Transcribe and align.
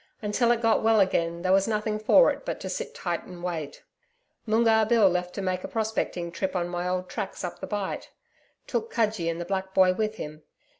Until 0.19 0.49
it 0.49 0.63
got 0.63 0.81
well 0.81 0.99
again, 0.99 1.43
there 1.43 1.51
was 1.51 1.67
nothing 1.67 1.99
for 1.99 2.31
it 2.31 2.43
but 2.43 2.59
to 2.61 2.69
sit 2.69 2.95
tight 2.95 3.23
and 3.25 3.43
wait. 3.43 3.83
Moongarr 4.47 4.87
Bill 4.89 5.07
left 5.07 5.35
to 5.35 5.43
make 5.43 5.63
a 5.63 5.67
prospecting 5.67 6.31
trip 6.31 6.55
on 6.55 6.69
my 6.69 6.87
old 6.87 7.07
tracks 7.07 7.43
up 7.43 7.59
the 7.59 7.67
Bight 7.67 8.09
took 8.65 8.89
Cudgee 8.91 9.29
and 9.29 9.39
the 9.39 9.45
black 9.45 9.75
boy 9.75 9.93
with 9.93 10.15
him. 10.15 10.41